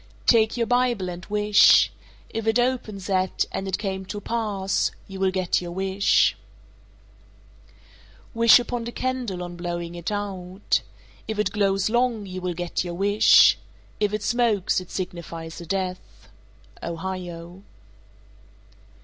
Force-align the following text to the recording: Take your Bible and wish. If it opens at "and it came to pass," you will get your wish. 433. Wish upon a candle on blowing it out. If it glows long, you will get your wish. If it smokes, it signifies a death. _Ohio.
Take 0.25 0.57
your 0.57 0.65
Bible 0.65 1.09
and 1.09 1.23
wish. 1.27 1.91
If 2.31 2.47
it 2.47 2.57
opens 2.57 3.07
at 3.07 3.45
"and 3.51 3.67
it 3.67 3.77
came 3.77 4.03
to 4.07 4.19
pass," 4.19 4.89
you 5.07 5.19
will 5.19 5.29
get 5.29 5.61
your 5.61 5.71
wish. 5.73 6.35
433. 8.33 8.39
Wish 8.39 8.59
upon 8.59 8.87
a 8.87 8.91
candle 8.91 9.43
on 9.43 9.55
blowing 9.55 9.93
it 9.93 10.11
out. 10.11 10.81
If 11.27 11.37
it 11.37 11.51
glows 11.51 11.91
long, 11.91 12.25
you 12.25 12.41
will 12.41 12.55
get 12.55 12.83
your 12.83 12.95
wish. 12.95 13.59
If 13.99 14.11
it 14.11 14.23
smokes, 14.23 14.79
it 14.81 14.89
signifies 14.89 15.61
a 15.61 15.67
death. 15.67 16.27
_Ohio. 16.81 17.61